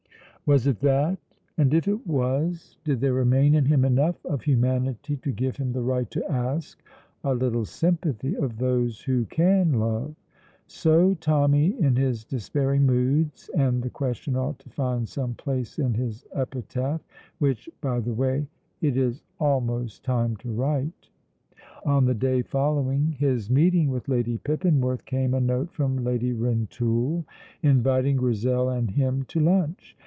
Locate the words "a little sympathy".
7.23-8.35